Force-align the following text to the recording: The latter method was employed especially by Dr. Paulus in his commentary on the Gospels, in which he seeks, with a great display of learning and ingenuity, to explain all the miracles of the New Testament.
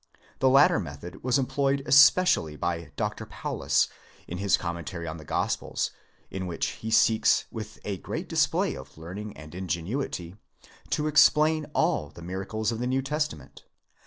The 0.39 0.49
latter 0.49 0.79
method 0.79 1.23
was 1.23 1.37
employed 1.37 1.83
especially 1.85 2.55
by 2.55 2.91
Dr. 2.95 3.27
Paulus 3.27 3.87
in 4.27 4.39
his 4.39 4.57
commentary 4.57 5.07
on 5.07 5.17
the 5.17 5.23
Gospels, 5.23 5.91
in 6.31 6.47
which 6.47 6.69
he 6.81 6.89
seeks, 6.89 7.45
with 7.51 7.77
a 7.85 7.97
great 7.99 8.27
display 8.27 8.73
of 8.75 8.97
learning 8.97 9.37
and 9.37 9.53
ingenuity, 9.53 10.37
to 10.89 11.05
explain 11.05 11.67
all 11.75 12.09
the 12.09 12.23
miracles 12.23 12.71
of 12.71 12.79
the 12.79 12.87
New 12.87 13.03
Testament. 13.03 13.63